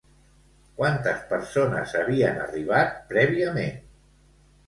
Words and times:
Quantes 0.79 1.19
persones 1.33 1.93
havien 1.99 2.41
arribat 2.45 2.97
prèviament? 3.13 3.77